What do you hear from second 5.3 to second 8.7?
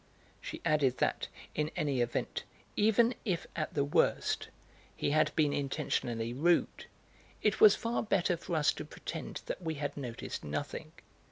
been intentionally rude, it was far better for